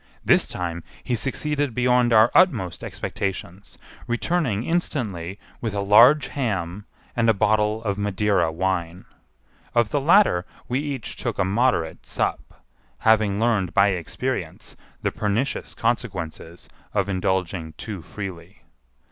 This 0.25 0.47
time 0.47 0.83
he 1.03 1.13
succeeded 1.13 1.75
beyond 1.75 2.11
our 2.11 2.31
utmost 2.33 2.83
expectations, 2.83 3.77
returning 4.07 4.63
instantly 4.63 5.37
with 5.61 5.75
a 5.75 5.79
large 5.81 6.29
ham 6.29 6.87
and 7.15 7.29
a 7.29 7.35
bottle 7.35 7.83
of 7.83 7.99
Madeira 7.99 8.51
wine. 8.51 9.05
Of 9.75 9.91
the 9.91 9.99
latter 9.99 10.43
we 10.67 10.79
each 10.79 11.17
took 11.17 11.37
a 11.37 11.45
moderate 11.45 12.07
sup, 12.07 12.63
having 12.97 13.39
learned 13.39 13.75
by 13.75 13.89
experience 13.89 14.75
the 15.03 15.11
pernicious 15.11 15.75
consequences 15.75 16.67
of 16.95 17.07
indulging 17.07 17.73
too 17.73 18.01
freely. 18.01 18.63